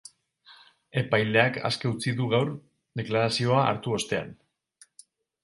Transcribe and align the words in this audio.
Epaileak 1.01 1.59
aske 1.69 1.89
utzi 1.91 2.15
du 2.21 2.31
gaur, 2.33 2.49
deklarazioa 3.01 3.61
hartu 3.75 3.95
ostean. 4.01 4.35